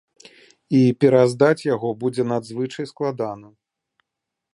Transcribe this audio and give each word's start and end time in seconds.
І 0.77 0.77
пераздаць 1.03 1.65
яго 1.75 1.89
будзе 2.01 2.23
надзвычай 2.31 2.85
складана. 2.93 3.47